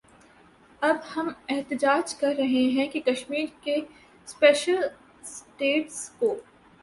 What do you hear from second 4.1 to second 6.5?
special status کو